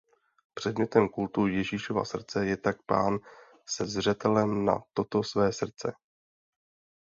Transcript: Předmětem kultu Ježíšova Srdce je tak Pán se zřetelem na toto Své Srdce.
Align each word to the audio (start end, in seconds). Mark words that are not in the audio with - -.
Předmětem 0.53 1.09
kultu 1.09 1.47
Ježíšova 1.47 2.05
Srdce 2.05 2.45
je 2.45 2.57
tak 2.57 2.81
Pán 2.85 3.19
se 3.65 3.85
zřetelem 3.85 4.65
na 4.65 4.83
toto 4.93 5.23
Své 5.23 5.53
Srdce. 5.53 5.93